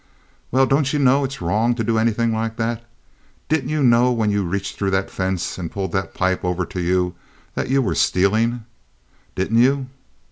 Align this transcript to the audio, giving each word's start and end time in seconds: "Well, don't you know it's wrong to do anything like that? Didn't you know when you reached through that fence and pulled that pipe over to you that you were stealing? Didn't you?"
"Well, 0.49 0.65
don't 0.65 0.91
you 0.93 0.97
know 0.97 1.23
it's 1.23 1.43
wrong 1.43 1.75
to 1.75 1.83
do 1.83 1.99
anything 1.99 2.33
like 2.33 2.55
that? 2.57 2.83
Didn't 3.49 3.69
you 3.69 3.83
know 3.83 4.11
when 4.11 4.31
you 4.31 4.43
reached 4.43 4.75
through 4.75 4.89
that 4.89 5.11
fence 5.11 5.59
and 5.59 5.71
pulled 5.71 5.91
that 5.91 6.15
pipe 6.15 6.43
over 6.43 6.65
to 6.65 6.81
you 6.81 7.13
that 7.53 7.69
you 7.69 7.83
were 7.83 7.93
stealing? 7.93 8.65
Didn't 9.35 9.59
you?" 9.59 9.89